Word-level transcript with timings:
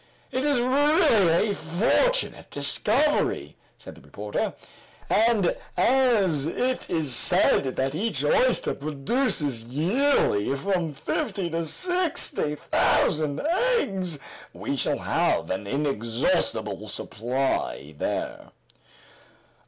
"It 0.31 0.43
is 0.43 0.59
really 0.59 1.51
a 1.51 1.53
fortunate 1.53 2.49
discovery," 2.49 3.55
said 3.77 3.93
the 3.93 4.01
reporter, 4.01 4.55
"and 5.11 5.55
as 5.77 6.47
it 6.47 6.89
is 6.89 7.15
said 7.15 7.75
that 7.75 7.93
each 7.93 8.23
oyster 8.23 8.73
produces 8.73 9.63
yearly 9.65 10.55
from 10.55 10.95
fifty 10.95 11.51
to 11.51 11.67
sixty 11.67 12.55
thousand 12.55 13.41
eggs, 13.41 14.17
we 14.53 14.75
shall 14.75 14.97
have 14.97 15.51
an 15.51 15.67
inexhaustible 15.67 16.87
supply 16.87 17.93
there." 17.95 18.49